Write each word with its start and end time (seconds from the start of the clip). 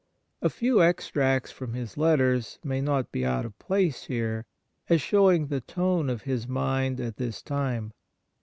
A 0.41 0.49
few 0.49 0.81
extracts 0.81 1.51
from 1.51 1.75
his 1.75 1.95
letters 1.95 2.57
may 2.63 2.81
not 2.81 3.11
be 3.11 3.23
out 3.23 3.45
of 3.45 3.59
place 3.59 4.05
here 4.05 4.47
as 4.89 4.99
showing 4.99 5.45
the 5.45 5.61
tone 5.61 6.09
of 6.09 6.23
his 6.23 6.47
mind 6.47 6.99
at 6.99 7.17
this 7.17 7.43
time. 7.43 7.93